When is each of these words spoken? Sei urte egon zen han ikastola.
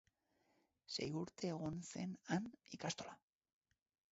Sei 0.95 1.09
urte 1.19 1.51
egon 1.55 1.77
zen 1.91 2.17
han 2.31 2.49
ikastola. 2.79 3.15